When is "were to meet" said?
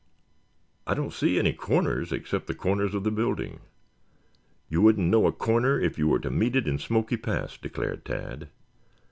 6.07-6.55